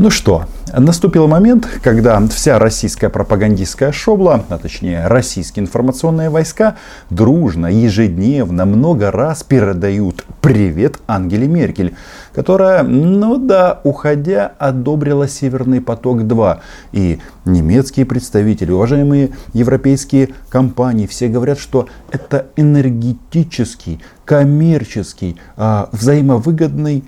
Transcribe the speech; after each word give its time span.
Ну 0.00 0.10
что, 0.10 0.44
наступил 0.72 1.26
момент, 1.26 1.66
когда 1.82 2.24
вся 2.28 2.60
российская 2.60 3.08
пропагандистская 3.08 3.90
шобла, 3.90 4.44
а 4.48 4.56
точнее 4.56 5.08
российские 5.08 5.64
информационные 5.64 6.30
войска, 6.30 6.76
дружно, 7.10 7.66
ежедневно, 7.66 8.64
много 8.64 9.10
раз 9.10 9.42
передают 9.42 10.24
привет 10.40 11.00
Ангеле 11.08 11.48
Меркель, 11.48 11.96
которая, 12.32 12.84
ну 12.84 13.38
да, 13.38 13.80
уходя, 13.82 14.52
одобрила 14.60 15.26
Северный 15.26 15.80
поток-2. 15.80 16.58
И 16.92 17.18
немецкие 17.44 18.06
представители, 18.06 18.70
уважаемые 18.70 19.30
европейские 19.52 20.28
компании, 20.48 21.08
все 21.08 21.26
говорят, 21.26 21.58
что 21.58 21.88
это 22.12 22.46
энергетический, 22.54 24.00
коммерческий, 24.24 25.40
а, 25.56 25.88
взаимовыгодный 25.90 27.02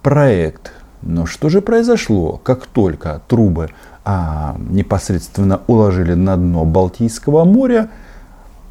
проект– 0.00 0.70
но 1.06 1.26
что 1.26 1.48
же 1.48 1.60
произошло, 1.60 2.40
как 2.42 2.66
только 2.66 3.22
трубы 3.28 3.70
а, 4.04 4.56
непосредственно 4.58 5.60
уложили 5.66 6.14
на 6.14 6.36
дно 6.36 6.64
Балтийского 6.64 7.44
моря, 7.44 7.90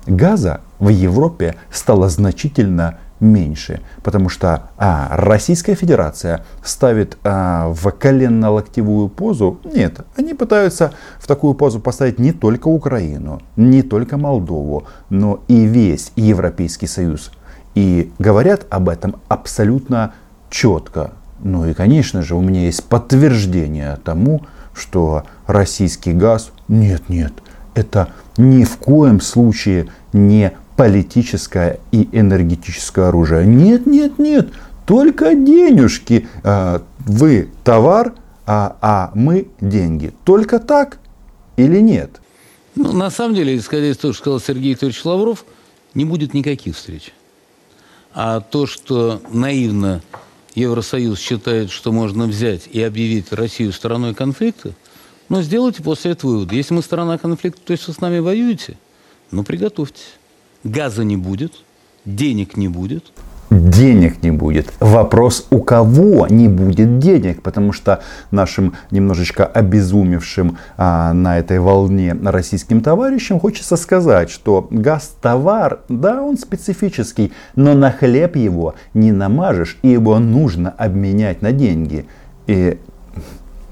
газа 0.06 0.62
в 0.80 0.90
Европе 0.90 1.56
стало 1.72 2.10
значительно 2.10 2.98
меньше, 3.20 3.82
потому 4.04 4.30
что 4.30 4.70
а, 4.78 5.10
Российская 5.12 5.76
Федерация 5.76 6.46
ставит 6.64 7.18
а, 7.24 7.70
в 7.70 7.90
коленно-локтевую 7.92 9.08
позу. 9.08 9.60
Нет, 9.64 10.02
они 10.18 10.34
пытаются 10.34 10.92
в 11.20 11.28
такую 11.28 11.54
позу 11.54 11.80
поставить 11.80 12.20
не 12.20 12.34
только 12.34 12.68
Украину, 12.68 13.42
не 13.56 13.82
только 13.82 14.18
Молдову, 14.18 14.86
но 15.10 15.40
и 15.48 15.66
весь 15.66 16.12
Европейский 16.16 16.88
Союз. 16.88 17.32
И 17.74 18.12
говорят 18.20 18.66
об 18.70 18.90
этом 18.90 19.16
абсолютно 19.28 20.14
четко. 20.50 21.12
Ну 21.40 21.68
и, 21.68 21.74
конечно 21.74 22.22
же, 22.22 22.36
у 22.36 22.42
меня 22.42 22.62
есть 22.62 22.84
подтверждение 22.84 23.98
тому, 24.04 24.46
что 24.74 25.24
российский 25.48 26.14
газ, 26.14 26.52
нет, 26.68 27.10
нет, 27.10 27.34
это 27.76 28.10
ни 28.38 28.64
в 28.64 28.78
коем 28.78 29.22
случае 29.22 29.88
не 30.14 30.54
политическое 30.76 31.80
и 31.92 32.10
энергетическое 32.12 33.08
оружие. 33.08 33.46
Нет, 33.46 33.86
нет, 33.86 34.20
нет, 34.20 34.50
только 34.86 35.36
денежки. 35.36 36.28
А, 36.44 36.82
вы 37.00 37.50
товар, 37.64 38.14
а, 38.46 38.78
а 38.82 39.12
мы 39.14 39.48
деньги. 39.62 40.14
Только 40.24 40.60
так 40.60 41.00
или 41.58 41.80
нет? 41.80 42.22
Ну, 42.76 42.92
на 42.92 43.10
самом 43.10 43.36
деле, 43.36 43.56
исходя 43.56 43.90
из 43.90 43.98
того, 43.98 44.14
что 44.14 44.22
сказал 44.22 44.40
Сергей 44.40 44.72
Викторович 44.72 45.06
Лавров, 45.06 45.46
не 45.94 46.04
будет 46.04 46.34
никаких 46.34 46.76
встреч. 46.76 47.14
А 48.14 48.42
то, 48.42 48.66
что 48.66 49.22
наивно 49.32 50.02
Евросоюз 50.56 51.20
считает, 51.20 51.70
что 51.70 51.92
можно 51.92 52.26
взять 52.26 52.68
и 52.72 52.82
объявить 52.82 53.32
Россию 53.32 53.74
стороной 53.74 54.16
конфликта, 54.16 54.74
но 55.30 55.42
сделайте 55.42 55.84
после 55.84 56.12
этого 56.12 56.32
вывод. 56.32 56.52
Если 56.52 56.74
мы 56.74 56.82
сторона 56.82 57.18
конфликта, 57.18 57.62
то 57.62 57.72
есть 57.72 57.88
вы 57.88 57.94
с 57.94 58.02
нами 58.02 58.20
воюете, 58.20 58.78
ну 59.32 59.44
приготовьтесь. 59.44 60.16
Газа 60.64 61.04
не 61.04 61.18
будет, 61.18 61.54
денег 62.06 62.58
не 62.58 62.68
будет– 62.68 63.06
денег 63.56 64.24
не 64.24 64.32
будет. 64.32 64.72
Вопрос, 64.80 65.48
у 65.50 65.60
кого 65.60 66.28
не 66.28 66.48
будет 66.48 67.00
денег, 67.00 67.42
потому 67.42 67.72
что 67.72 68.02
нашим 68.32 68.74
немножечко 68.92 69.46
обезумевшим 69.46 70.58
а, 70.78 71.14
на 71.14 71.40
этой 71.40 71.60
волне 71.60 72.16
российским 72.24 72.82
товарищам 72.82 73.40
хочется 73.40 73.78
сказать, 73.78 74.30
что 74.30 74.68
газ-товар, 74.70 75.80
да, 75.90 76.22
он 76.22 76.38
специфический, 76.38 77.34
но 77.56 77.74
на 77.74 77.92
хлеб 77.92 78.36
его 78.36 78.76
не 78.94 79.12
намажешь, 79.12 79.78
и 79.82 79.90
его 79.90 80.20
нужно 80.20 80.74
обменять 80.78 81.42
на 81.42 81.52
деньги. 81.52 82.06
И 82.48 82.78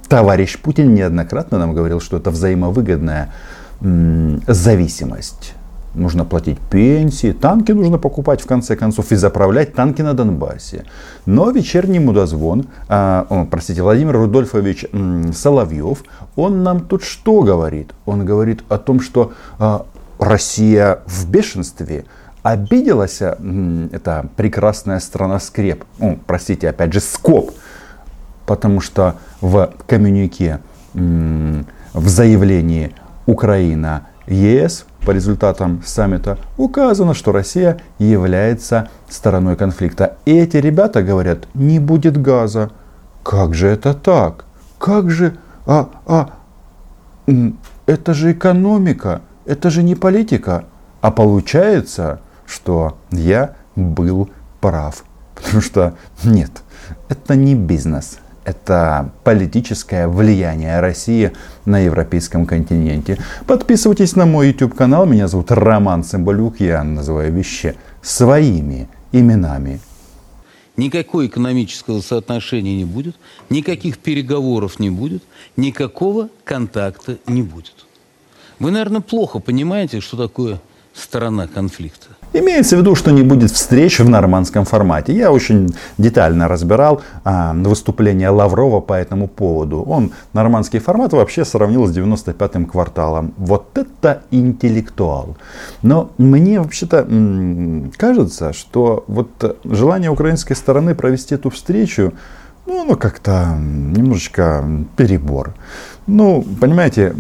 товарищ 0.08 0.58
Путин 0.60 0.94
неоднократно 0.94 1.58
нам 1.58 1.74
говорил, 1.74 2.00
что 2.00 2.18
это 2.18 2.32
взаимовыгодная 2.32 3.34
м- 3.82 4.42
зависимость 4.48 5.54
нужно 5.96 6.26
платить 6.26 6.60
пенсии, 6.60 7.32
танки 7.32 7.72
нужно 7.72 7.98
покупать 7.98 8.42
в 8.42 8.48
конце 8.48 8.76
концов 8.76 9.12
и 9.12 9.16
заправлять 9.16 9.74
танки 9.74 10.02
на 10.02 10.14
Донбассе. 10.14 10.86
Но 11.26 11.52
вечерний 11.52 12.00
мудозвон, 12.00 12.66
а, 12.90 13.26
о, 13.30 13.46
простите, 13.46 13.82
Владимир 13.82 14.18
Рудольфович 14.18 14.86
м, 14.92 15.34
Соловьев, 15.34 16.04
он 16.36 16.64
нам 16.64 16.82
тут 16.82 17.04
что 17.04 17.42
говорит? 17.42 17.92
Он 18.06 18.26
говорит 18.26 18.64
о 18.70 18.78
том, 18.78 19.00
что 19.00 19.34
а, 19.60 19.86
Россия 20.20 21.00
в 21.06 21.30
бешенстве, 21.30 22.06
обиделась 22.42 23.22
м, 23.22 23.90
эта 23.92 24.28
прекрасная 24.36 25.00
страна 25.00 25.40
скреп, 25.40 25.84
о, 26.00 26.18
простите, 26.26 26.70
опять 26.70 26.94
же, 26.94 27.00
скоп, 27.00 27.52
потому 28.46 28.82
что 28.82 29.16
в 29.42 29.72
коммюнике, 29.88 30.60
м, 30.94 31.66
в 31.94 32.08
заявлении 32.08 32.94
Украина 33.26 34.08
ЕС 34.28 34.86
по 35.06 35.12
результатам 35.12 35.82
саммита 35.86 36.38
указано, 36.58 37.14
что 37.14 37.32
Россия 37.32 37.82
является 38.00 38.90
стороной 39.10 39.56
конфликта. 39.56 40.18
И 40.26 40.36
эти 40.36 40.58
ребята 40.58 41.04
говорят, 41.04 41.48
не 41.54 41.80
будет 41.80 42.22
газа. 42.22 42.72
Как 43.24 43.54
же 43.54 43.68
это 43.68 43.94
так? 43.94 44.46
Как 44.78 45.10
же... 45.10 45.38
А, 45.66 45.90
а, 46.06 46.30
это 47.86 48.14
же 48.14 48.32
экономика, 48.32 49.22
это 49.46 49.70
же 49.70 49.84
не 49.84 49.96
политика. 49.96 50.66
А 51.02 51.12
получается, 51.12 52.20
что 52.46 52.98
я 53.12 53.56
был 53.76 54.30
прав. 54.62 55.04
Потому 55.36 55.62
что 55.62 55.94
нет, 56.24 56.52
это 57.10 57.36
не 57.36 57.56
бизнес 57.56 58.20
это 58.46 59.12
политическое 59.24 60.08
влияние 60.08 60.80
России 60.80 61.32
на 61.66 61.80
европейском 61.80 62.46
континенте. 62.46 63.18
Подписывайтесь 63.48 64.16
на 64.16 64.26
мой 64.26 64.48
YouTube 64.48 64.76
канал. 64.76 65.06
Меня 65.06 65.28
зовут 65.28 65.52
Роман 65.52 66.04
Цымбалюк. 66.04 66.60
Я 66.60 66.84
называю 66.84 67.32
вещи 67.34 67.76
своими 68.02 68.90
именами. 69.12 69.80
Никакого 70.76 71.28
экономического 71.28 72.02
соотношения 72.02 72.76
не 72.76 72.86
будет, 72.86 73.16
никаких 73.50 74.00
переговоров 74.00 74.80
не 74.80 74.90
будет, 74.90 75.24
никакого 75.56 76.30
контакта 76.44 77.20
не 77.28 77.44
будет. 77.44 77.86
Вы, 78.58 78.72
наверное, 78.72 79.02
плохо 79.02 79.38
понимаете, 79.38 80.02
что 80.02 80.18
такое 80.18 80.60
сторона 80.94 81.48
конфликта. 81.48 82.08
Имеется 82.34 82.76
в 82.76 82.80
виду, 82.80 82.96
что 82.96 83.12
не 83.12 83.22
будет 83.22 83.52
встреч 83.52 84.00
в 84.00 84.10
нормандском 84.10 84.66
формате. 84.66 85.14
Я 85.14 85.32
очень 85.32 85.76
детально 86.00 86.48
разбирал 86.48 87.02
а, 87.24 87.54
выступление 87.54 88.30
Лаврова 88.30 88.80
по 88.80 88.94
этому 88.94 89.28
поводу. 89.28 89.84
Он 89.84 90.12
нормандский 90.34 90.80
формат 90.80 91.14
вообще 91.14 91.46
сравнил 91.46 91.86
с 91.86 91.96
95-м 91.96 92.66
кварталом. 92.66 93.34
Вот 93.38 93.78
это 93.78 94.24
интеллектуал. 94.32 95.38
Но 95.84 96.10
мне 96.18 96.60
вообще-то 96.60 97.08
кажется, 97.98 98.52
что 98.52 99.04
вот 99.08 99.60
желание 99.64 100.10
украинской 100.10 100.56
стороны 100.56 100.96
провести 100.96 101.36
эту 101.36 101.52
встречу, 101.52 102.14
ну, 102.66 102.82
оно 102.82 102.96
как-то 102.96 103.56
немножечко 103.60 104.66
перебор. 104.98 105.54
Ну, 106.08 106.44
понимаете, 106.60 107.14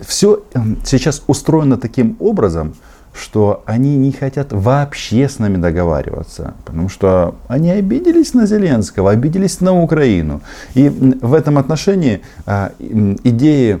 все 0.00 0.42
сейчас 0.84 1.22
устроено 1.26 1.76
таким 1.76 2.16
образом, 2.20 2.74
что 3.12 3.62
они 3.66 3.96
не 3.96 4.12
хотят 4.12 4.52
вообще 4.52 5.28
с 5.28 5.38
нами 5.38 5.56
договариваться, 5.56 6.54
потому 6.64 6.88
что 6.88 7.34
они 7.48 7.70
обиделись 7.70 8.34
на 8.34 8.46
Зеленского, 8.46 9.10
обиделись 9.10 9.60
на 9.60 9.80
Украину. 9.80 10.40
И 10.74 10.88
в 10.88 11.34
этом 11.34 11.58
отношении 11.58 12.20
а, 12.46 12.72
идеи 12.78 13.80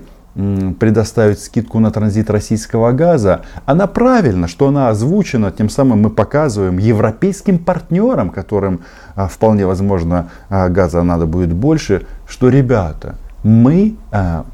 предоставить 0.78 1.40
скидку 1.40 1.80
на 1.80 1.90
транзит 1.90 2.30
российского 2.30 2.92
газа, 2.92 3.42
она 3.66 3.86
правильно, 3.86 4.46
что 4.46 4.68
она 4.68 4.88
озвучена, 4.88 5.50
тем 5.50 5.68
самым 5.68 6.02
мы 6.02 6.10
показываем 6.10 6.78
европейским 6.78 7.58
партнерам, 7.58 8.30
которым 8.30 8.80
а, 9.16 9.26
вполне 9.26 9.66
возможно 9.66 10.30
а, 10.48 10.68
газа 10.68 11.02
надо 11.02 11.26
будет 11.26 11.52
больше, 11.52 12.06
что 12.28 12.48
ребята, 12.48 13.16
мы 13.42 13.96
а, 14.10 14.44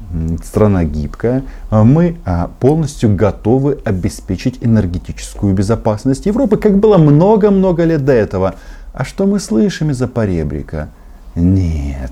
страна 0.43 0.85
гибкая, 0.85 1.43
а, 1.69 1.83
мы 1.83 2.17
а, 2.25 2.49
полностью 2.59 3.15
готовы 3.15 3.79
обеспечить 3.83 4.59
энергетическую 4.61 5.53
безопасность 5.53 6.25
Европы, 6.25 6.57
как 6.57 6.77
было 6.77 6.97
много-много 6.97 7.83
лет 7.83 8.05
до 8.05 8.13
этого. 8.13 8.55
А 8.93 9.03
что 9.03 9.27
мы 9.27 9.39
слышим 9.39 9.91
из-за 9.91 10.07
поребрика? 10.07 10.89
Нет, 11.35 12.11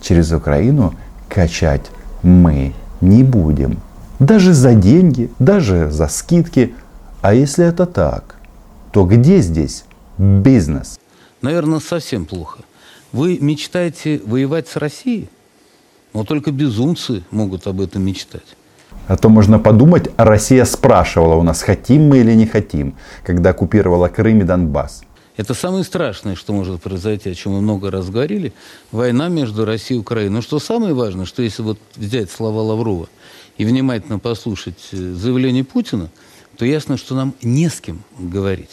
через 0.00 0.32
Украину 0.32 0.94
качать 1.28 1.90
мы 2.22 2.72
не 3.00 3.24
будем. 3.24 3.78
Даже 4.20 4.54
за 4.54 4.74
деньги, 4.74 5.30
даже 5.38 5.90
за 5.90 6.08
скидки. 6.08 6.74
А 7.20 7.34
если 7.34 7.66
это 7.66 7.86
так, 7.86 8.36
то 8.92 9.04
где 9.04 9.40
здесь 9.40 9.84
бизнес? 10.16 10.98
Наверное, 11.42 11.80
совсем 11.80 12.24
плохо. 12.24 12.60
Вы 13.12 13.38
мечтаете 13.40 14.20
воевать 14.24 14.68
с 14.68 14.76
Россией? 14.76 15.28
Но 16.14 16.24
только 16.24 16.52
безумцы 16.52 17.22
могут 17.30 17.66
об 17.66 17.80
этом 17.80 18.02
мечтать. 18.02 18.56
А 19.08 19.16
то 19.16 19.28
можно 19.28 19.58
подумать, 19.58 20.08
а 20.16 20.24
Россия 20.24 20.64
спрашивала 20.64 21.34
у 21.34 21.42
нас, 21.42 21.62
хотим 21.62 22.08
мы 22.08 22.18
или 22.18 22.32
не 22.32 22.46
хотим, 22.46 22.94
когда 23.22 23.50
оккупировала 23.50 24.08
Крым 24.08 24.40
и 24.40 24.44
Донбасс. 24.44 25.02
Это 25.36 25.52
самое 25.52 25.82
страшное, 25.82 26.36
что 26.36 26.52
может 26.52 26.80
произойти, 26.80 27.28
о 27.28 27.34
чем 27.34 27.54
мы 27.54 27.60
много 27.60 27.90
раз 27.90 28.08
говорили, 28.08 28.52
война 28.92 29.28
между 29.28 29.64
Россией 29.64 29.98
и 29.98 30.00
Украиной. 30.00 30.30
Но 30.36 30.42
что 30.42 30.60
самое 30.60 30.94
важное, 30.94 31.26
что 31.26 31.42
если 31.42 31.62
вот 31.62 31.78
взять 31.96 32.30
слова 32.30 32.62
Лаврова 32.62 33.08
и 33.58 33.64
внимательно 33.64 34.20
послушать 34.20 34.78
э, 34.92 34.96
заявление 34.96 35.64
Путина, 35.64 36.08
то 36.56 36.64
ясно, 36.64 36.96
что 36.96 37.16
нам 37.16 37.34
не 37.42 37.68
с 37.68 37.80
кем 37.80 38.02
говорить. 38.16 38.70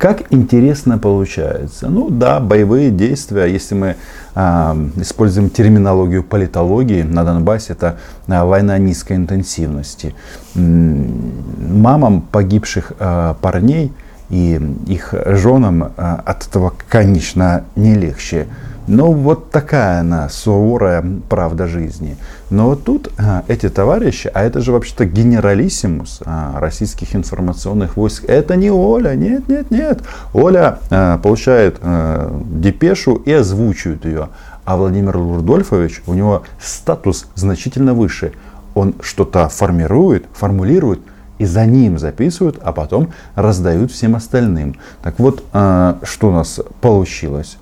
Как 0.00 0.32
интересно 0.32 0.96
получается. 0.96 1.90
Ну 1.90 2.08
да, 2.08 2.40
боевые 2.40 2.90
действия, 2.90 3.44
если 3.44 3.74
мы 3.74 3.96
а, 4.34 4.74
используем 4.96 5.50
терминологию 5.50 6.24
политологии 6.24 7.02
на 7.02 7.22
Донбассе, 7.22 7.74
это 7.74 7.98
а, 8.26 8.46
война 8.46 8.78
низкой 8.78 9.18
интенсивности. 9.18 10.14
Мамам 10.54 12.22
погибших 12.22 12.94
а, 12.98 13.34
парней 13.42 13.92
и 14.30 14.58
их 14.86 15.12
женам 15.26 15.92
а, 15.98 16.22
от 16.24 16.46
этого, 16.46 16.72
конечно, 16.88 17.64
не 17.76 17.92
легче. 17.92 18.46
Но 18.90 19.12
вот 19.12 19.52
такая 19.52 20.00
она 20.00 20.28
суровая 20.28 21.04
правда 21.28 21.68
жизни. 21.68 22.16
Но 22.50 22.70
вот 22.70 22.82
тут 22.82 23.08
а, 23.18 23.44
эти 23.46 23.68
товарищи, 23.68 24.28
а 24.34 24.42
это 24.42 24.60
же 24.60 24.72
вообще-то 24.72 25.04
генералиссимус 25.04 26.22
а, 26.26 26.58
российских 26.58 27.14
информационных 27.14 27.96
войск, 27.96 28.24
это 28.26 28.56
не 28.56 28.68
Оля, 28.68 29.14
нет, 29.14 29.48
нет, 29.48 29.70
нет. 29.70 30.02
Оля 30.34 30.80
а, 30.90 31.18
получает 31.18 31.78
а, 31.82 32.36
депешу 32.50 33.14
и 33.14 33.30
озвучивает 33.30 34.04
ее. 34.04 34.30
А 34.64 34.76
Владимир 34.76 35.12
Рудольфович, 35.12 36.02
у 36.08 36.14
него 36.14 36.42
статус 36.60 37.26
значительно 37.36 37.94
выше. 37.94 38.32
Он 38.74 38.96
что-то 39.02 39.48
формирует, 39.48 40.26
формулирует, 40.32 40.98
и 41.38 41.44
за 41.44 41.64
ним 41.64 41.96
записывают, 41.96 42.58
а 42.60 42.72
потом 42.72 43.10
раздают 43.36 43.92
всем 43.92 44.16
остальным. 44.16 44.74
Так 45.00 45.20
вот, 45.20 45.44
а, 45.52 46.00
что 46.02 46.30
у 46.30 46.32
нас 46.32 46.58
получилось? 46.80 47.56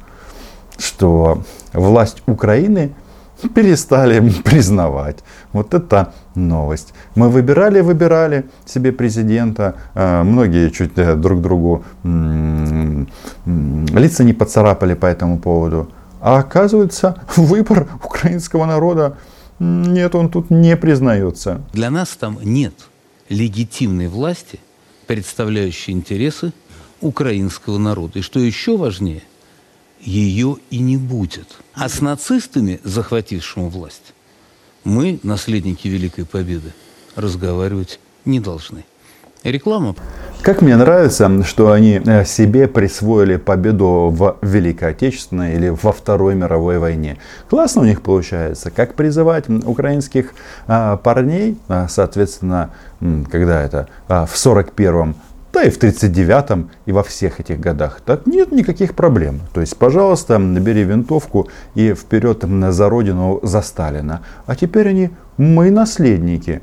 Что 0.78 1.42
власть 1.72 2.22
Украины 2.26 2.92
перестали 3.54 4.30
признавать. 4.44 5.18
Вот 5.52 5.74
это 5.74 6.14
новость. 6.34 6.94
Мы 7.14 7.28
выбирали, 7.28 7.80
выбирали 7.80 8.44
себе 8.64 8.92
президента. 8.92 9.76
А, 9.94 10.24
многие 10.24 10.70
чуть 10.70 10.92
э, 10.96 11.14
друг 11.14 11.40
другу 11.40 11.84
лица 13.44 14.24
не 14.24 14.32
поцарапали 14.32 14.94
по 14.94 15.06
этому 15.06 15.38
поводу. 15.38 15.90
А 16.20 16.38
оказывается, 16.38 17.22
выбор 17.36 17.88
украинского 18.04 18.66
народа, 18.66 19.16
нет, 19.60 20.14
он 20.14 20.28
тут 20.30 20.50
не 20.50 20.76
признается. 20.76 21.60
Для 21.72 21.90
нас 21.90 22.16
там 22.16 22.38
нет 22.42 22.74
легитимной 23.28 24.08
власти, 24.08 24.58
представляющей 25.06 25.92
интересы 25.92 26.52
украинского 27.00 27.78
народа. 27.78 28.18
И 28.18 28.22
что 28.22 28.40
еще 28.40 28.76
важнее– 28.76 29.22
ее 30.00 30.56
и 30.70 30.78
не 30.78 30.96
будет. 30.96 31.56
А 31.74 31.88
с 31.88 32.00
нацистами, 32.00 32.80
захватившими 32.84 33.68
власть, 33.68 34.14
мы, 34.84 35.18
наследники 35.22 35.88
Великой 35.88 36.24
Победы, 36.24 36.72
разговаривать 37.14 38.00
не 38.24 38.40
должны. 38.40 38.84
Реклама. 39.44 39.94
Как 40.42 40.62
мне 40.62 40.76
нравится, 40.76 41.44
что 41.44 41.72
они 41.72 42.00
э, 42.04 42.24
себе 42.24 42.68
присвоили 42.68 43.36
победу 43.36 44.10
в 44.10 44.36
Великой 44.42 44.90
Отечественной 44.90 45.54
или 45.54 45.68
во 45.68 45.92
Второй 45.92 46.34
мировой 46.34 46.78
войне. 46.78 47.18
Классно 47.48 47.82
у 47.82 47.84
них 47.84 48.02
получается. 48.02 48.70
Как 48.70 48.94
призывать 48.94 49.48
украинских 49.48 50.32
а, 50.66 50.96
парней, 50.96 51.58
а, 51.68 51.86
соответственно, 51.88 52.70
когда 53.30 53.62
это, 53.62 53.88
а, 54.08 54.26
в 54.26 54.34
41-м 54.34 55.14
да 55.58 55.64
и 55.64 55.70
в 55.70 55.78
39-м, 55.78 56.70
и 56.86 56.92
во 56.92 57.02
всех 57.02 57.40
этих 57.40 57.58
годах. 57.58 58.00
Так 58.04 58.26
нет 58.26 58.52
никаких 58.52 58.94
проблем. 58.94 59.40
То 59.52 59.60
есть, 59.60 59.76
пожалуйста, 59.76 60.38
набери 60.38 60.84
винтовку 60.84 61.48
и 61.74 61.94
вперед 61.94 62.44
за 62.70 62.88
родину, 62.88 63.40
за 63.42 63.60
Сталина. 63.62 64.20
А 64.46 64.54
теперь 64.54 64.88
они 64.88 65.10
мы 65.36 65.70
наследники. 65.70 66.60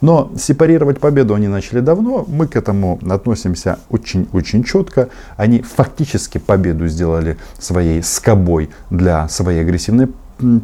Но 0.00 0.32
сепарировать 0.38 0.98
победу 0.98 1.34
они 1.34 1.48
начали 1.48 1.80
давно. 1.80 2.24
Мы 2.26 2.46
к 2.46 2.56
этому 2.56 2.98
относимся 3.10 3.78
очень-очень 3.90 4.64
четко. 4.64 5.08
Они 5.36 5.60
фактически 5.60 6.38
победу 6.38 6.88
сделали 6.88 7.36
своей 7.58 8.02
скобой 8.02 8.70
для 8.90 9.28
своей 9.28 9.60
агрессивной 9.60 10.08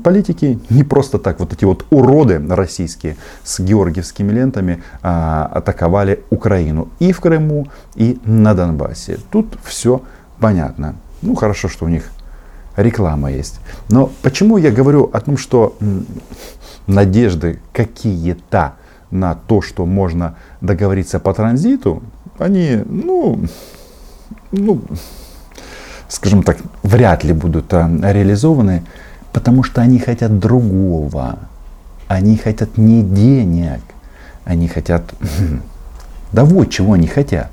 политики 0.02 0.58
не 0.70 0.84
просто 0.84 1.18
так 1.18 1.40
вот 1.40 1.52
эти 1.52 1.64
вот 1.64 1.86
уроды 1.90 2.40
российские 2.48 3.16
с 3.42 3.60
георгиевскими 3.60 4.30
лентами 4.32 4.82
а, 5.02 5.50
атаковали 5.52 6.22
Украину 6.30 6.88
и 6.98 7.12
в 7.12 7.20
Крыму, 7.20 7.68
и 7.94 8.18
на 8.24 8.54
Донбассе. 8.54 9.18
Тут 9.30 9.58
все 9.64 10.02
понятно. 10.40 10.94
Ну, 11.22 11.34
хорошо, 11.34 11.68
что 11.68 11.86
у 11.86 11.88
них 11.88 12.10
реклама 12.76 13.30
есть. 13.30 13.60
Но 13.88 14.10
почему 14.22 14.56
я 14.56 14.70
говорю 14.70 15.10
о 15.12 15.20
том, 15.20 15.36
что 15.36 15.76
надежды 16.86 17.60
какие-то 17.72 18.74
на 19.10 19.34
то, 19.34 19.62
что 19.62 19.86
можно 19.86 20.36
договориться 20.60 21.20
по 21.20 21.34
транзиту, 21.34 22.02
они, 22.38 22.82
ну, 22.86 23.44
ну, 24.50 24.82
скажем 26.08 26.42
так, 26.42 26.58
вряд 26.82 27.24
ли 27.24 27.32
будут 27.32 27.72
а, 27.72 27.88
реализованы. 28.02 28.82
Потому 29.32 29.62
что 29.62 29.80
они 29.80 29.98
хотят 29.98 30.38
другого. 30.38 31.38
Они 32.08 32.36
хотят 32.36 32.76
не 32.76 33.02
денег. 33.02 33.80
Они 34.44 34.68
хотят... 34.68 35.02
Да 36.32 36.44
вот 36.44 36.70
чего 36.70 36.94
они 36.94 37.06
хотят. 37.08 37.50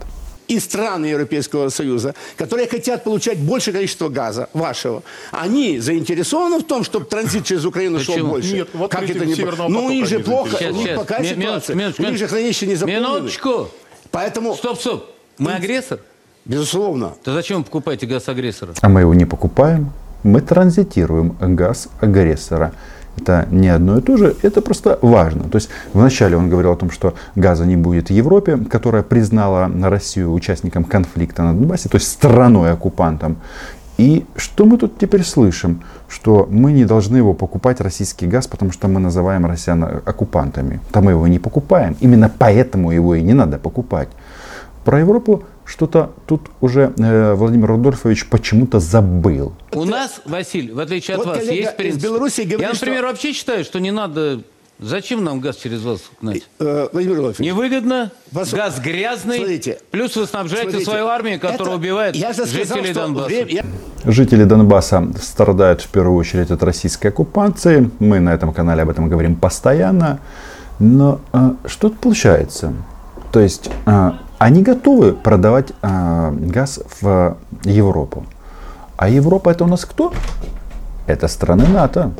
И 0.48 0.60
страны 0.60 1.06
Европейского 1.06 1.70
Союза, 1.70 2.16
которые 2.36 2.68
хотят 2.68 3.04
получать 3.04 3.38
большее 3.38 3.74
количество 3.74 4.10
газа 4.10 4.50
вашего, 4.54 5.04
они 5.32 5.80
заинтересованы 5.80 6.60
в 6.60 6.64
том, 6.64 6.84
чтобы 6.84 7.06
транзит 7.06 7.46
через 7.46 7.66
Украину 7.66 8.00
Почему? 8.00 8.18
шел 8.18 8.28
больше. 8.28 8.54
Нет, 8.56 8.70
вот 8.74 8.90
как 8.90 9.04
это 9.08 9.26
не 9.26 9.36
Ну, 9.68 9.86
у 9.86 9.90
них 9.90 10.08
же 10.08 10.20
плохо, 10.20 10.58
сейчас, 10.58 10.74
у 10.74 10.78
них 10.78 10.96
пока 10.96 11.22
сейчас. 11.22 11.38
ситуация. 11.38 11.76
Минуточку, 11.76 12.04
у 12.04 12.06
них 12.08 12.18
же 12.18 12.28
хранилище 12.28 12.66
не 12.68 12.76
заполнены. 12.76 13.06
Минуточку. 13.06 13.68
Поэтому... 14.10 14.56
Стоп, 14.56 14.80
стоп. 14.80 15.06
Мы 15.38 15.54
агрессор? 15.54 16.00
Безусловно. 16.46 17.14
То 17.24 17.34
зачем 17.34 17.60
вы 17.60 17.64
покупаете 17.66 18.08
газ 18.08 18.28
агрессора? 18.28 18.74
А 18.82 18.90
мы 18.90 19.02
его 19.02 19.14
не 19.14 19.26
покупаем 19.26 19.92
мы 20.24 20.42
транзитируем 20.42 21.36
газ 21.40 21.90
агрессора. 22.02 22.72
Это 23.18 23.48
не 23.52 23.68
одно 23.68 23.98
и 23.98 24.02
то 24.02 24.16
же, 24.16 24.36
это 24.44 24.62
просто 24.62 24.98
важно. 25.02 25.44
То 25.44 25.58
есть 25.58 25.70
вначале 25.94 26.38
он 26.38 26.50
говорил 26.50 26.72
о 26.72 26.76
том, 26.78 26.90
что 26.90 27.16
газа 27.36 27.66
не 27.66 27.76
будет 27.76 28.08
в 28.08 28.14
Европе, 28.14 28.58
которая 28.58 29.04
признала 29.04 29.70
Россию 29.84 30.32
участником 30.32 30.86
конфликта 30.86 31.44
на 31.44 31.54
Донбассе, 31.54 31.90
то 31.90 31.96
есть 31.96 32.08
страной-оккупантом. 32.08 33.38
И 33.98 34.26
что 34.38 34.66
мы 34.66 34.78
тут 34.78 34.98
теперь 34.98 35.26
слышим? 35.26 35.82
Что 36.08 36.48
мы 36.50 36.72
не 36.72 36.86
должны 36.86 37.18
его 37.18 37.34
покупать, 37.34 37.82
российский 37.82 38.28
газ, 38.28 38.48
потому 38.48 38.72
что 38.72 38.88
мы 38.88 39.02
называем 39.02 39.46
россиян 39.46 39.84
оккупантами. 39.84 40.80
Там 40.92 41.04
мы 41.04 41.12
его 41.12 41.28
не 41.28 41.38
покупаем. 41.38 41.98
Именно 42.00 42.32
поэтому 42.40 42.92
его 42.92 43.16
и 43.16 43.22
не 43.22 43.34
надо 43.34 43.58
покупать. 43.58 44.08
Про 44.86 45.00
Европу 45.00 45.44
что-то 45.70 46.12
тут 46.26 46.50
уже 46.62 46.94
э, 46.98 47.34
Владимир 47.36 47.68
Рудольфович 47.68 48.28
почему-то 48.28 48.80
забыл. 48.80 49.54
У 49.72 49.86
нас, 49.86 50.22
Василий, 50.26 50.72
в 50.72 50.80
отличие 50.80 51.16
от 51.16 51.26
вот 51.26 51.38
вас, 51.38 51.46
есть 51.46 51.78
принцип. 51.78 52.02
Беларуси 52.02 52.42
говорит, 52.42 52.62
Я, 52.62 52.70
например, 52.74 53.00
что... 53.00 53.08
вообще 53.08 53.34
считаю, 53.34 53.64
что 53.64 53.80
не 53.80 53.92
надо... 53.92 54.42
Зачем 54.80 55.26
нам 55.26 55.42
газ 55.42 55.58
через 55.58 55.84
вас 55.84 56.00
гнать? 56.22 56.44
Э, 56.60 56.88
Владимир 56.92 57.18
Рудольфович. 57.18 57.46
Невыгодно, 57.46 58.12
вас... 58.32 58.52
газ 58.52 58.80
грязный, 58.80 59.38
смотрите, 59.38 59.80
плюс 59.92 60.16
вы 60.16 60.26
снабжаете 60.26 60.70
смотрите, 60.70 60.90
свою 60.90 61.08
армию, 61.08 61.40
которая 61.40 61.76
это... 61.76 61.76
убивает 61.76 62.16
я 62.16 62.32
жителей 62.32 62.66
сказал, 62.66 63.08
Донбасса. 63.08 63.28
Время... 63.28 63.66
Жители 64.06 64.44
Донбасса 64.46 65.12
страдают 65.22 65.82
в 65.82 65.90
первую 65.90 66.18
очередь 66.18 66.50
от 66.50 66.64
российской 66.64 67.08
оккупации. 67.08 67.92
Мы 68.00 68.22
на 68.22 68.34
этом 68.34 68.54
канале 68.54 68.84
об 68.84 68.90
этом 68.90 69.10
говорим 69.10 69.36
постоянно. 69.36 70.22
Но 70.80 71.20
э, 71.34 71.52
что 71.66 71.90
тут 71.90 72.00
получается? 72.00 72.74
То 73.34 73.42
есть 73.42 73.70
э, 73.86 74.12
они 74.40 74.64
готовы 74.64 75.14
продавать 75.14 75.74
э, 75.82 76.32
газ 76.32 76.80
в 77.02 77.38
Европу. 77.64 78.26
А 78.96 79.10
Европа 79.10 79.50
это 79.50 79.66
у 79.66 79.68
нас 79.68 79.86
кто? 79.86 80.14
Это 81.08 81.28
страны 81.28 81.68
НАТО. 81.68 82.12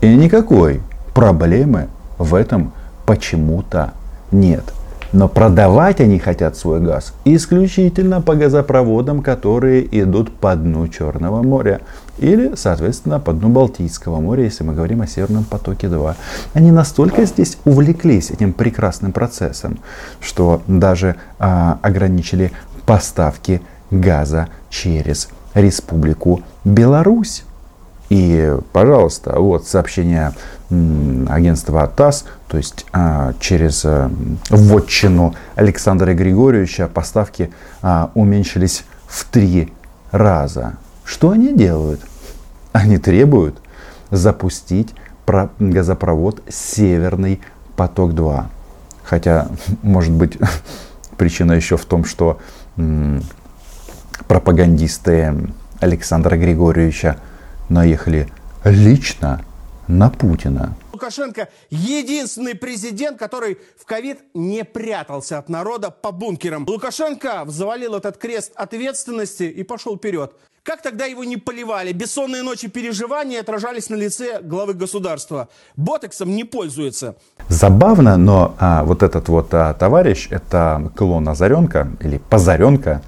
И 0.00 0.14
никакой 0.14 0.80
проблемы 1.12 1.88
в 2.18 2.34
этом 2.36 2.72
почему-то 3.04 3.92
нет. 4.30 4.64
Но 5.12 5.28
продавать 5.28 6.00
они 6.00 6.18
хотят 6.18 6.56
свой 6.56 6.80
газ 6.80 7.12
исключительно 7.24 8.20
по 8.20 8.34
газопроводам, 8.34 9.22
которые 9.22 9.86
идут 10.02 10.32
по 10.32 10.54
дну 10.56 10.88
Черного 10.88 11.42
моря. 11.42 11.80
Или, 12.18 12.52
соответственно, 12.56 13.20
по 13.20 13.32
дну 13.32 13.48
Балтийского 13.48 14.20
моря, 14.20 14.44
если 14.44 14.64
мы 14.64 14.74
говорим 14.74 15.02
о 15.02 15.06
Северном 15.06 15.44
потоке 15.44 15.88
2. 15.88 16.16
Они 16.54 16.70
настолько 16.70 17.24
здесь 17.26 17.58
увлеклись 17.64 18.30
этим 18.30 18.52
прекрасным 18.52 19.12
процессом, 19.12 19.78
что 20.20 20.62
даже 20.66 21.16
а, 21.38 21.78
ограничили 21.82 22.52
поставки 22.86 23.60
газа 23.90 24.48
через 24.70 25.28
Республику 25.54 26.42
Беларусь. 26.64 27.44
И, 28.08 28.56
пожалуйста, 28.72 29.38
вот 29.40 29.66
сообщение 29.66 30.32
агентства 30.70 31.86
ТАСС, 31.86 32.24
то 32.48 32.56
есть 32.56 32.86
а, 32.92 33.34
через 33.40 33.84
а, 33.84 34.10
вотчину 34.50 35.34
Александра 35.54 36.14
Григорьевича 36.14 36.88
поставки 36.88 37.52
а, 37.82 38.10
уменьшились 38.14 38.84
в 39.06 39.24
три 39.24 39.72
раза. 40.10 40.74
Что 41.04 41.30
они 41.30 41.52
делают? 41.52 42.00
Они 42.72 42.98
требуют 42.98 43.58
запустить 44.10 44.94
газопровод 45.58 46.42
«Северный 46.48 47.40
поток-2». 47.76 48.44
Хотя, 49.02 49.48
может 49.82 50.12
быть, 50.12 50.38
причина 51.16 51.52
еще 51.52 51.76
в 51.76 51.84
том, 51.84 52.04
что 52.04 52.38
пропагандисты 54.28 55.34
Александра 55.80 56.36
Григорьевича 56.36 57.16
наехали 57.68 58.28
лично 58.64 59.44
на 59.88 60.10
Путина. 60.10 60.74
Лукашенко 60.92 61.48
единственный 61.70 62.54
президент, 62.54 63.18
который 63.18 63.58
в 63.78 63.84
ковид 63.84 64.18
не 64.34 64.64
прятался 64.64 65.38
от 65.38 65.48
народа 65.48 65.90
по 65.90 66.10
бункерам. 66.10 66.64
Лукашенко 66.66 67.44
взвалил 67.44 67.94
этот 67.94 68.16
крест 68.16 68.52
ответственности 68.56 69.44
и 69.44 69.62
пошел 69.62 69.96
вперед. 69.96 70.32
Как 70.66 70.82
тогда 70.82 71.04
его 71.04 71.22
не 71.22 71.36
поливали? 71.36 71.92
Бессонные 71.92 72.42
ночи 72.42 72.66
переживания 72.66 73.40
отражались 73.40 73.88
на 73.88 73.94
лице 73.94 74.40
главы 74.42 74.74
государства. 74.74 75.48
Ботексом 75.76 76.34
не 76.34 76.42
пользуется. 76.42 77.14
Забавно, 77.48 78.16
но 78.16 78.56
а, 78.58 78.82
вот 78.82 79.04
этот 79.04 79.28
вот 79.28 79.54
а, 79.54 79.74
товарищ, 79.74 80.26
это 80.30 80.90
клон 80.96 81.28
Озаренка 81.28 81.88
или 82.00 82.18
Позаренка, 82.18 83.02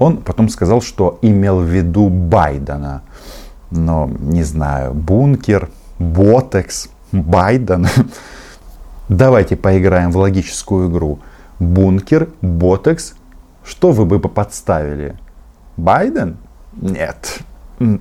он 0.00 0.22
потом 0.22 0.48
сказал, 0.48 0.82
что 0.82 1.20
имел 1.22 1.60
в 1.60 1.66
виду 1.66 2.08
Байдена. 2.08 3.02
Но 3.74 4.08
не 4.20 4.44
знаю, 4.44 4.94
бункер, 4.94 5.68
ботекс, 5.98 6.88
Байден. 7.10 7.88
Давайте 9.08 9.56
поиграем 9.56 10.12
в 10.12 10.16
логическую 10.16 10.88
игру. 10.88 11.18
Бункер, 11.58 12.28
ботекс. 12.40 13.14
Что 13.64 13.90
вы 13.90 14.06
бы 14.06 14.20
подставили? 14.20 15.18
Байден? 15.76 16.36
Нет, 16.80 17.40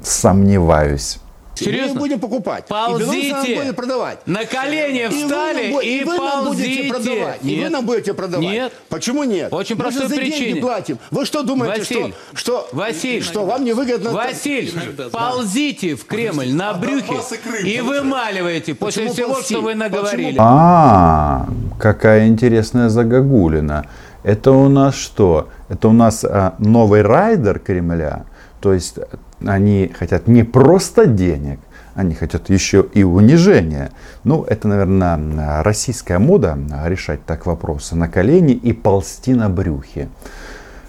сомневаюсь. 0.03 1.19
Серьезно? 1.55 1.93
Мы 1.93 1.99
будем 1.99 2.19
покупать. 2.19 2.65
Ползите. 2.65 3.53
И 3.53 3.55
будет 3.55 3.75
продавать. 3.75 4.19
На 4.25 4.45
колени 4.45 5.07
встали 5.07 5.83
и, 5.83 6.01
и, 6.01 6.03
вы 6.03 6.17
нам 6.17 6.45
будете 6.45 6.89
продавать. 6.89 7.43
Нет. 7.43 7.57
И 7.59 7.63
вы 7.63 7.69
нам 7.69 7.85
будете 7.85 8.13
продавать. 8.13 8.47
Нет. 8.47 8.73
Почему 8.89 9.23
нет? 9.23 9.49
По 9.49 9.57
очень 9.57 9.75
простой 9.75 10.03
Мы 10.03 10.09
же 10.09 10.15
за 10.15 10.21
причине. 10.21 10.45
деньги 10.45 10.61
платим. 10.61 10.97
Вы 11.11 11.25
что 11.25 11.43
думаете, 11.43 11.79
Василь, 11.79 12.13
что, 12.33 12.67
что, 12.67 12.69
Василь, 12.71 13.23
что 13.23 13.45
вам 13.45 13.63
не 13.63 13.73
выгодно? 13.73 14.11
Василь, 14.11 14.73
ползите 15.11 15.95
в 15.95 16.05
Кремль 16.05 16.53
на 16.53 16.73
брюхе 16.73 17.19
и 17.63 17.81
вымаливайте 17.81 18.73
после 18.75 19.03
Почему 19.03 19.13
всего, 19.13 19.33
ползти? 19.35 19.53
что 19.53 19.63
вы 19.63 19.75
наговорили. 19.75 20.37
А, 20.39 21.47
какая 21.79 22.27
интересная 22.27 22.89
загогулина. 22.89 23.85
Это 24.23 24.51
у 24.51 24.69
нас 24.69 24.95
что? 24.95 25.49
Это 25.69 25.89
у 25.89 25.93
нас 25.93 26.23
а, 26.23 26.55
новый 26.57 27.01
райдер 27.01 27.59
Кремля. 27.59 28.25
То 28.61 28.73
есть 28.73 28.97
они 29.45 29.91
хотят 29.97 30.27
не 30.27 30.43
просто 30.43 31.05
денег, 31.05 31.59
они 31.95 32.15
хотят 32.15 32.49
еще 32.49 32.85
и 32.93 33.03
унижения. 33.03 33.91
Ну, 34.23 34.43
это, 34.43 34.67
наверное, 34.67 35.63
российская 35.63 36.19
мода 36.19 36.57
решать 36.85 37.25
так 37.25 37.45
вопросы 37.45 37.95
на 37.95 38.09
колени 38.09 38.53
и 38.53 38.73
ползти 38.73 39.33
на 39.33 39.49
брюхе. 39.49 40.09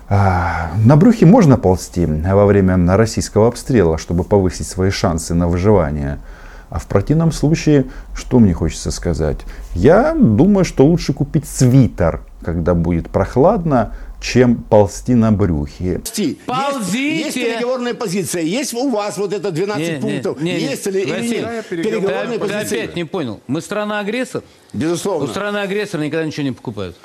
А, 0.08 0.70
на 0.84 0.96
брюхе 0.96 1.26
можно 1.26 1.56
ползти 1.56 2.06
во 2.06 2.46
время 2.46 2.96
российского 2.96 3.48
обстрела, 3.48 3.98
чтобы 3.98 4.24
повысить 4.24 4.66
свои 4.66 4.90
шансы 4.90 5.34
на 5.34 5.48
выживание. 5.48 6.18
А 6.70 6.78
в 6.78 6.86
противном 6.86 7.32
случае, 7.32 7.86
что 8.14 8.38
мне 8.38 8.52
хочется 8.52 8.90
сказать? 8.90 9.38
Я 9.74 10.14
думаю, 10.14 10.64
что 10.64 10.84
лучше 10.84 11.12
купить 11.12 11.46
свитер, 11.46 12.20
когда 12.44 12.74
будет 12.74 13.08
прохладно, 13.10 13.92
чем 14.24 14.56
ползти 14.56 15.14
на 15.14 15.32
брюхе. 15.32 16.00
Ползите! 16.46 17.16
Есть, 17.18 17.36
есть 17.36 17.46
переговорная 17.46 17.92
позиция, 17.92 18.40
есть 18.42 18.72
у 18.72 18.88
вас 18.88 19.18
вот 19.18 19.34
это 19.34 19.50
12 19.50 19.86
Не, 19.86 19.94
не, 19.96 20.00
пунктов, 20.00 20.40
не, 20.40 20.52
не. 20.54 20.60
есть 20.60 20.86
ли 20.86 21.04
Василий, 21.04 21.36
или 21.36 21.44
нет? 21.44 21.66
Переговорная 21.68 22.38
позиция. 22.38 22.84
опять 22.84 22.96
не 22.96 23.04
понял. 23.04 23.40
Мы 23.48 23.60
страна-агрессор? 23.60 24.42
У 24.72 24.78
Безусловно. 24.78 25.28
страны-агрессора 25.28 26.00
никогда 26.02 26.24
ничего 26.24 26.44
не 26.44 26.52
покупают. 26.52 26.96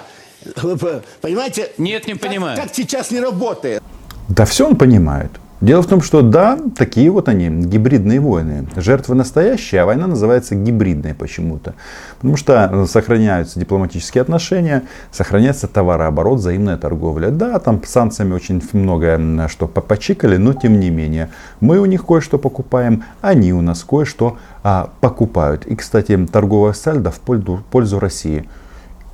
Вы 0.62 0.78
по- 0.78 1.04
понимаете? 1.20 1.70
Нет, 1.78 2.08
не 2.08 2.14
как- 2.14 2.22
понимаю. 2.22 2.58
Как 2.58 2.74
сейчас 2.74 3.12
не 3.12 3.20
работает. 3.20 3.84
Да 4.30 4.46
все 4.46 4.68
он 4.68 4.78
понимает. 4.78 5.32
Дело 5.62 5.82
в 5.82 5.88
том, 5.88 6.02
что 6.02 6.22
да, 6.22 6.58
такие 6.78 7.10
вот 7.10 7.28
они, 7.28 7.50
гибридные 7.50 8.22
войны. 8.22 8.66
Жертвы 8.78 9.16
настоящие, 9.16 9.82
а 9.82 9.86
война 9.86 10.08
называется 10.08 10.56
гибридной 10.56 11.14
почему-то. 11.14 11.76
Потому 12.16 12.38
что 12.38 12.86
сохраняются 12.88 13.60
дипломатические 13.60 14.22
отношения, 14.22 14.84
сохраняется 15.12 15.68
товарооборот, 15.68 16.40
взаимная 16.40 16.78
торговля. 16.78 17.30
Да, 17.30 17.60
там 17.60 17.82
санкциями 17.84 18.34
очень 18.34 18.64
многое 18.72 19.20
что 19.50 19.68
попачикали, 19.68 20.38
но 20.38 20.54
тем 20.54 20.80
не 20.80 20.90
менее. 20.90 21.30
Мы 21.60 21.80
у 21.80 21.86
них 21.86 22.06
кое-что 22.06 22.38
покупаем, 22.38 23.04
они 23.20 23.52
у 23.52 23.62
нас 23.62 23.84
кое-что 23.84 24.38
а, 24.64 24.92
покупают. 25.02 25.66
И, 25.66 25.76
кстати, 25.76 26.26
торговая 26.32 26.72
сальдо 26.72 27.12
в 27.12 27.20
пользу, 27.20 27.62
пользу 27.70 28.00
России. 28.00 28.48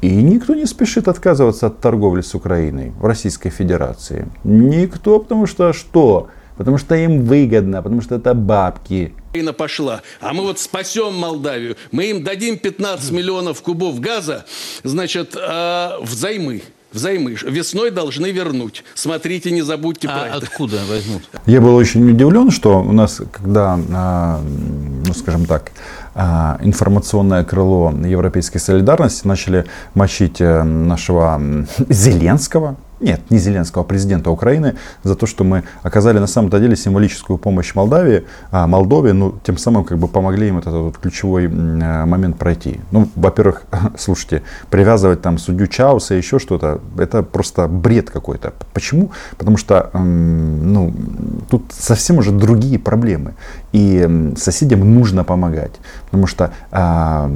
И 0.01 0.21
никто 0.21 0.53
не 0.53 0.67
спешит 0.67 1.07
отказываться 1.07 1.67
от 1.67 1.79
торговли 1.79 2.21
с 2.21 2.35
Украиной 2.35 2.91
в 2.99 3.05
Российской 3.05 3.49
Федерации. 3.49 4.27
Никто, 4.43 5.19
потому 5.19 5.47
что 5.47 5.73
что? 5.73 6.27
Потому 6.57 6.77
что 6.77 6.95
им 6.95 7.25
выгодно, 7.25 7.81
потому 7.81 8.01
что 8.01 8.15
это 8.15 8.33
бабки. 8.33 9.13
Украина 9.29 9.53
пошла, 9.53 10.01
а 10.21 10.33
мы 10.33 10.43
вот 10.43 10.59
спасем 10.59 11.13
Молдавию, 11.15 11.75
мы 11.91 12.05
им 12.05 12.23
дадим 12.23 12.57
15 12.57 13.11
миллионов 13.11 13.61
кубов 13.61 13.99
газа, 13.99 14.45
значит, 14.83 15.35
э, 15.35 15.89
взаймы. 16.01 16.61
Взаймы. 16.93 17.31
Весной 17.31 17.91
должны 17.91 18.31
вернуть. 18.31 18.85
Смотрите, 18.93 19.51
не 19.51 19.63
забудьте 19.63 20.07
про 20.07 20.21
А 20.21 20.27
это. 20.27 20.37
откуда 20.37 20.79
возьмут? 20.89 21.23
Я 21.45 21.59
был 21.59 21.75
очень 21.75 22.09
удивлен, 22.09 22.51
что 22.51 22.79
у 22.79 22.93
нас, 22.93 23.21
когда, 23.33 23.77
а, 23.93 24.39
ну 25.05 25.13
скажем 25.13 25.45
так, 25.45 25.73
а, 26.13 26.57
информационное 26.63 27.43
крыло 27.43 27.93
европейской 28.05 28.59
солидарности 28.59 29.27
начали 29.27 29.65
мочить 29.93 30.39
э, 30.39 30.63
нашего 30.63 31.41
Зеленского, 31.89 32.77
нет, 32.99 33.21
не 33.29 33.37
Зеленского, 33.37 33.83
а 33.83 33.87
президента 33.87 34.31
Украины, 34.31 34.75
за 35.03 35.15
то, 35.15 35.25
что 35.25 35.43
мы 35.43 35.63
оказали 35.83 36.19
на 36.19 36.27
самом-то 36.27 36.59
деле 36.59 36.75
символическую 36.75 37.37
помощь 37.37 37.75
Молдавии, 37.75 38.23
а, 38.51 38.67
Молдове, 38.67 39.13
ну, 39.13 39.35
тем 39.43 39.57
самым 39.57 39.83
как 39.83 39.97
бы 39.97 40.07
помогли 40.07 40.47
им 40.47 40.57
этот 40.57 40.73
вот 40.73 40.97
ключевой 40.97 41.45
э, 41.45 42.05
момент 42.05 42.37
пройти. 42.37 42.79
Ну, 42.91 43.09
во-первых, 43.15 43.63
слушайте, 43.97 44.43
привязывать 44.69 45.21
там 45.21 45.37
судью 45.37 45.67
Чауса 45.67 46.15
и 46.15 46.17
еще 46.17 46.39
что-то, 46.39 46.79
это 46.97 47.23
просто 47.23 47.67
бред 47.67 48.09
какой-то. 48.09 48.53
Почему? 48.73 49.11
Потому 49.37 49.57
что, 49.57 49.89
ну, 49.93 50.93
тут 51.49 51.63
совсем 51.77 52.17
уже 52.17 52.31
другие 52.31 52.79
проблемы. 52.79 53.33
И 53.73 54.33
соседям 54.37 54.95
нужно 54.95 55.23
помогать. 55.23 55.73
Потому 56.05 56.27
что 56.27 56.51
а, 56.71 57.29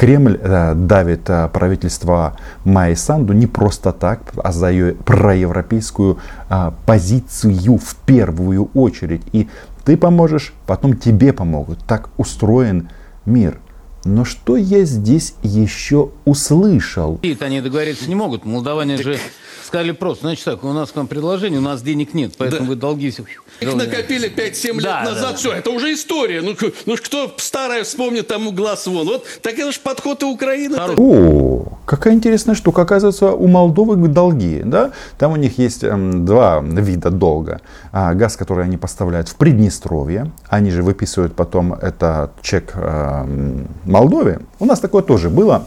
Кремль 0.00 0.40
э, 0.40 0.74
давит 0.74 1.28
э, 1.28 1.50
правительство 1.52 2.34
Майи 2.64 2.94
Санду 2.94 3.34
не 3.34 3.46
просто 3.46 3.92
так, 3.92 4.20
а 4.42 4.50
за 4.50 4.70
ее 4.70 4.94
проевропейскую 4.94 6.16
а, 6.48 6.72
позицию 6.86 7.76
в 7.76 7.96
первую 8.06 8.70
очередь. 8.72 9.20
И 9.32 9.50
ты 9.84 9.98
поможешь, 9.98 10.54
потом 10.66 10.96
тебе 10.96 11.34
помогут. 11.34 11.84
Так 11.84 12.08
устроен 12.16 12.88
мир. 13.26 13.58
Но 14.04 14.24
что 14.24 14.56
я 14.56 14.84
здесь 14.84 15.34
еще 15.42 16.10
услышал? 16.24 17.18
И 17.22 17.36
они 17.40 17.60
договориться 17.60 18.08
не 18.08 18.14
могут. 18.14 18.44
Молдаване 18.44 18.96
же 18.96 19.18
сказали 19.66 19.92
просто, 19.92 20.22
значит 20.22 20.44
так, 20.44 20.64
у 20.64 20.72
нас 20.72 20.90
к 20.90 20.96
вам 20.96 21.06
предложение, 21.06 21.60
у 21.60 21.62
нас 21.62 21.82
денег 21.82 22.12
нет, 22.14 22.32
поэтому 22.36 22.62
Да. 22.62 22.68
вы 22.70 22.74
долги 22.76 23.10
все... 23.10 23.24
Их 23.60 23.74
накопили 23.74 24.28
5-7 24.28 24.72
лет 24.74 24.82
Да, 24.82 25.02
назад, 25.04 25.32
да. 25.32 25.36
все, 25.36 25.52
это 25.52 25.70
уже 25.70 25.92
история. 25.92 26.40
Ну, 26.40 26.56
ну 26.86 26.96
кто 26.96 27.32
старое 27.36 27.84
вспомнит, 27.84 28.26
тому 28.26 28.52
глаз 28.52 28.86
вон. 28.86 29.06
Вот 29.06 29.26
так 29.42 29.54
это 29.54 29.70
же 29.70 29.78
подход 29.80 30.22
и 30.22 30.24
Украины. 30.24 30.76
О, 30.76 31.78
какая 31.90 32.14
интересная 32.14 32.54
штука. 32.54 32.82
Оказывается, 32.82 33.32
у 33.32 33.48
Молдовы 33.48 33.96
долги. 34.08 34.62
Да? 34.64 34.92
Там 35.18 35.32
у 35.32 35.36
них 35.36 35.58
есть 35.58 35.82
эм, 35.82 36.24
два 36.24 36.60
вида 36.60 37.10
долга. 37.10 37.60
А, 37.90 38.14
газ, 38.14 38.36
который 38.36 38.64
они 38.64 38.76
поставляют 38.76 39.28
в 39.28 39.34
Приднестровье. 39.34 40.30
Они 40.48 40.70
же 40.70 40.84
выписывают 40.84 41.34
потом 41.34 41.74
этот 41.74 42.30
чек 42.42 42.74
эм, 42.76 43.66
Молдове. 43.84 44.38
У 44.60 44.66
нас 44.66 44.78
такое 44.78 45.02
тоже 45.02 45.30
было 45.30 45.64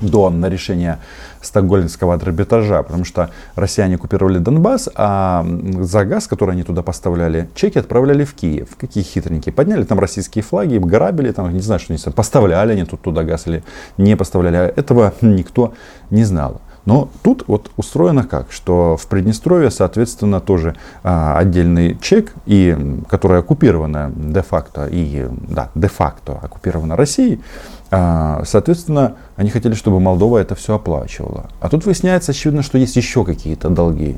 до 0.00 0.30
на 0.30 0.48
решения 0.48 0.98
стокгольмского 1.40 2.14
арбитража, 2.14 2.82
потому 2.82 3.04
что 3.04 3.30
россияне 3.54 3.96
оккупировали 3.96 4.38
Донбасс, 4.38 4.88
а 4.94 5.46
за 5.80 6.04
газ, 6.04 6.26
который 6.26 6.52
они 6.52 6.62
туда 6.62 6.82
поставляли, 6.82 7.48
чеки 7.54 7.78
отправляли 7.78 8.24
в 8.24 8.34
Киев. 8.34 8.76
Какие 8.78 9.04
хитренькие. 9.04 9.52
Подняли 9.52 9.84
там 9.84 9.98
российские 9.98 10.42
флаги, 10.42 10.78
грабили, 10.78 11.32
там, 11.32 11.52
не 11.52 11.60
знаю, 11.60 11.80
что 11.80 11.92
они 11.92 12.02
поставляли 12.14 12.72
они 12.72 12.84
тут 12.84 13.02
туда 13.02 13.24
газ 13.24 13.46
или 13.46 13.64
не 13.98 14.16
поставляли. 14.16 14.72
Этого 14.76 15.12
никто 15.20 15.74
не 16.10 16.24
знал. 16.24 16.60
Но 16.86 17.10
тут 17.22 17.44
вот 17.48 17.70
устроено 17.76 18.22
как, 18.22 18.52
что 18.52 18.96
в 18.96 19.06
Приднестровье, 19.08 19.72
соответственно, 19.72 20.40
тоже 20.40 20.76
а, 21.02 21.36
отдельный 21.36 21.98
чек, 22.00 22.32
и, 22.46 22.68
м, 22.68 23.04
которая 23.10 23.40
оккупирована 23.40 24.12
де-факто, 24.14 24.86
и, 24.86 25.26
да, 25.48 25.70
де-факто 25.74 26.38
оккупирована 26.40 26.96
Россией, 26.96 27.40
а, 27.40 27.75
соответственно, 27.90 29.16
они 29.36 29.50
хотели, 29.50 29.74
чтобы 29.74 30.00
Молдова 30.00 30.38
это 30.38 30.54
все 30.54 30.74
оплачивала. 30.74 31.50
А 31.60 31.68
тут 31.68 31.84
выясняется, 31.84 32.32
очевидно, 32.32 32.62
что 32.62 32.78
есть 32.78 32.96
еще 32.96 33.24
какие-то 33.24 33.68
долги. 33.68 34.16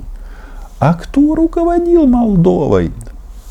А 0.78 0.94
кто 0.94 1.34
руководил 1.34 2.06
Молдовой 2.06 2.92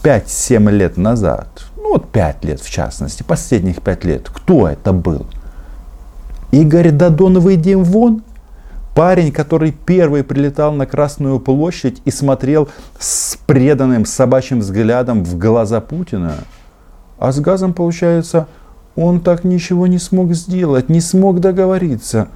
5-7 0.04 0.72
лет 0.72 0.98
назад? 0.98 1.48
Ну 1.76 1.94
вот 1.94 2.10
5 2.10 2.46
лет 2.46 2.62
в 2.62 2.70
частности, 2.70 3.24
последних 3.24 3.82
5 3.82 4.06
лет. 4.06 4.30
Кто 4.34 4.68
это 4.68 4.94
был? 4.94 5.26
Игорь 6.52 6.92
Дадон, 6.92 7.40
выйдем 7.40 7.84
вон. 7.84 8.24
Парень, 8.96 9.32
который 9.32 9.72
первый 9.72 10.24
прилетал 10.24 10.72
на 10.72 10.88
Красную 10.88 11.40
площадь 11.40 12.02
и 12.06 12.10
смотрел 12.10 12.68
с 12.98 13.38
преданным 13.46 14.06
собачьим 14.06 14.62
взглядом 14.62 15.24
в 15.24 15.38
глаза 15.38 15.82
Путина. 15.82 16.36
А 17.20 17.32
с 17.32 17.40
газом, 17.40 17.74
получается, 17.74 18.48
он 18.98 19.22
так 19.22 19.44
ничего 19.44 19.88
не 19.88 20.00
смог 20.00 20.34
сделать, 20.34 20.90
не 20.90 21.00
смог 21.00 21.40
договориться. 21.40 22.28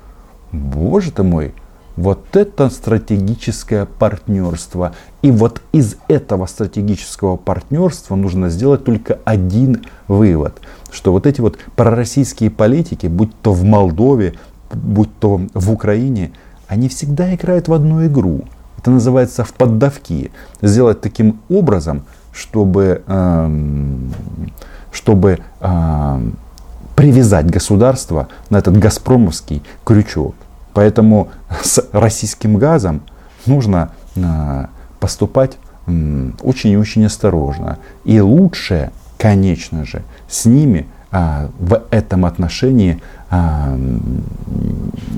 Боже 0.51 1.11
ты 1.11 1.23
мой, 1.23 1.53
вот 1.97 2.35
это 2.35 2.69
стратегическое 2.69 3.85
партнерство. 3.85 4.93
И 5.21 5.31
вот 5.31 5.61
из 5.73 5.97
этого 6.07 6.45
стратегического 6.45 7.35
партнерства 7.35 8.15
нужно 8.15 8.49
сделать 8.49 8.85
только 8.85 9.19
один 9.25 9.81
вывод, 10.07 10.61
что 10.91 11.11
вот 11.11 11.25
эти 11.25 11.41
вот 11.41 11.57
пророссийские 11.75 12.51
политики, 12.51 13.07
будь 13.07 13.35
то 13.41 13.53
в 13.53 13.63
Молдове, 13.63 14.35
будь 14.71 15.09
то 15.19 15.41
в 15.53 15.71
Украине, 15.71 16.31
они 16.67 16.89
всегда 16.89 17.33
играют 17.33 17.67
в 17.67 17.73
одну 17.73 18.05
игру. 18.05 18.45
Это 18.77 18.91
называется 18.91 19.43
в 19.43 19.53
поддавки. 19.53 20.31
Сделать 20.61 21.01
таким 21.01 21.41
образом, 21.49 22.03
чтобы, 22.31 23.03
эм, 23.07 24.13
чтобы 24.91 25.39
эм, 25.59 26.37
привязать 26.95 27.50
государство 27.50 28.27
на 28.50 28.57
этот 28.57 28.77
газпромовский 28.77 29.63
крючок. 29.83 30.36
Поэтому 30.74 31.29
с 31.63 31.88
российским 31.91 32.57
газом 32.57 33.01
нужно 33.45 33.91
э, 34.15 34.65
поступать 35.00 35.57
очень 36.41 36.71
и 36.71 36.77
очень 36.77 37.05
осторожно. 37.05 37.79
И 38.05 38.19
лучше, 38.19 38.91
конечно 39.17 39.83
же, 39.86 40.03
с 40.29 40.45
ними 40.45 40.88
в 41.11 41.83
этом 41.91 42.25
отношении 42.25 43.01
а, 43.29 43.77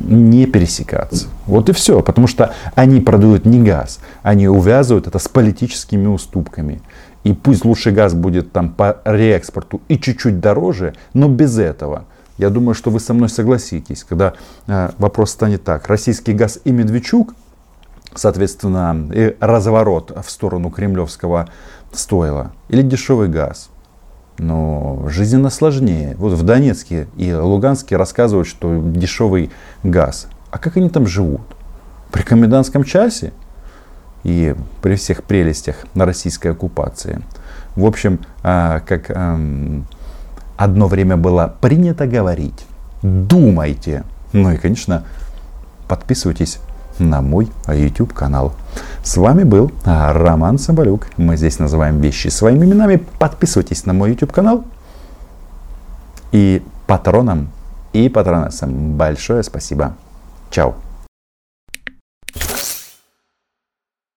не 0.03 0.45
пересекаться. 0.47 1.27
Вот 1.45 1.69
и 1.69 1.73
все. 1.73 2.01
Потому 2.01 2.27
что 2.27 2.53
они 2.75 2.99
продают 2.99 3.45
не 3.45 3.61
газ, 3.61 3.99
они 4.23 4.47
увязывают 4.47 5.07
это 5.07 5.19
с 5.19 5.27
политическими 5.27 6.07
уступками. 6.07 6.81
И 7.23 7.33
пусть 7.33 7.63
лучший 7.63 7.93
газ 7.93 8.13
будет 8.13 8.51
там 8.51 8.69
по 8.69 8.97
реэкспорту 9.05 9.81
и 9.87 9.97
чуть-чуть 9.97 10.39
дороже, 10.39 10.93
но 11.13 11.29
без 11.29 11.57
этого. 11.57 12.05
Я 12.37 12.49
думаю, 12.49 12.73
что 12.73 12.89
вы 12.89 12.99
со 12.99 13.13
мной 13.13 13.29
согласитесь, 13.29 14.03
когда 14.03 14.33
э, 14.67 14.89
вопрос 14.97 15.31
станет 15.31 15.63
так. 15.63 15.87
Российский 15.87 16.33
газ 16.33 16.59
и 16.63 16.71
Медведчук, 16.71 17.35
соответственно, 18.15 19.09
и 19.13 19.37
разворот 19.39 20.11
в 20.23 20.29
сторону 20.29 20.69
кремлевского 20.69 21.47
стойла, 21.91 22.51
или 22.69 22.81
дешевый 22.81 23.29
газ. 23.29 23.69
Но 24.37 25.05
жизненно 25.09 25.49
сложнее. 25.49 26.15
Вот 26.17 26.33
в 26.33 26.43
Донецке 26.43 27.07
и 27.17 27.33
Луганске 27.33 27.97
рассказывают, 27.97 28.47
что 28.47 28.81
дешевый 28.83 29.51
газ. 29.83 30.27
А 30.51 30.57
как 30.57 30.77
они 30.77 30.89
там 30.89 31.05
живут? 31.07 31.41
При 32.11 32.23
комендантском 32.23 32.83
часе? 32.83 33.31
и 34.23 34.55
при 34.81 34.95
всех 34.95 35.23
прелестях 35.23 35.75
на 35.93 36.05
российской 36.05 36.49
оккупации. 36.49 37.21
В 37.75 37.85
общем, 37.85 38.19
а, 38.41 38.79
как 38.81 39.09
одно 40.57 40.87
время 40.87 41.17
было 41.17 41.53
принято 41.61 42.07
говорить, 42.07 42.65
думайте. 43.01 44.03
Ну 44.31 44.51
и, 44.51 44.57
конечно, 44.57 45.03
подписывайтесь 45.87 46.59
на 46.99 47.21
мой 47.21 47.49
YouTube 47.67 48.13
канал. 48.13 48.53
С 49.03 49.17
вами 49.17 49.43
был 49.43 49.71
а, 49.85 50.13
Роман 50.13 50.57
Соболюк. 50.57 51.07
Мы 51.17 51.37
здесь 51.37 51.59
называем 51.59 51.99
вещи 51.99 52.27
своими 52.29 52.65
именами. 52.65 53.03
Подписывайтесь 53.19 53.85
на 53.85 53.93
мой 53.93 54.11
YouTube 54.11 54.31
канал. 54.31 54.63
И 56.31 56.63
патронам 56.87 57.49
и 57.93 58.09
патронессам 58.09 58.97
большое 58.97 59.43
спасибо. 59.43 59.93
Чао. 60.49 60.75